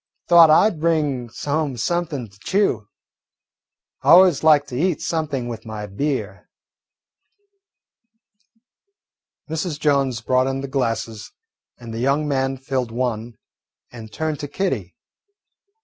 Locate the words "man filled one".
12.27-13.35